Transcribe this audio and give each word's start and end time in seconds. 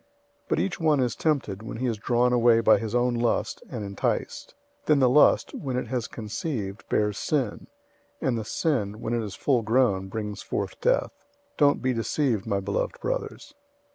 001:014 0.01 0.07
But 0.49 0.59
each 0.59 0.79
one 0.79 0.99
is 0.99 1.15
tempted, 1.15 1.61
when 1.61 1.77
he 1.77 1.85
is 1.85 1.97
drawn 1.99 2.33
away 2.33 2.59
by 2.59 2.79
his 2.79 2.95
own 2.95 3.13
lust, 3.13 3.61
and 3.69 3.85
enticed. 3.85 4.55
001:015 4.85 4.85
Then 4.87 4.97
the 4.99 5.09
lust, 5.11 5.53
when 5.53 5.77
it 5.77 5.89
has 5.89 6.07
conceived, 6.07 6.89
bears 6.89 7.19
sin; 7.19 7.67
and 8.19 8.35
the 8.35 8.43
sin, 8.43 8.99
when 8.99 9.13
it 9.13 9.21
is 9.23 9.35
full 9.35 9.61
grown, 9.61 10.07
brings 10.07 10.41
forth 10.41 10.81
death. 10.81 11.11
001:016 11.57 11.57
Don't 11.57 11.81
be 11.83 11.93
deceived, 11.93 12.47
my 12.47 12.59
beloved 12.59 12.99
brothers. 12.99 13.53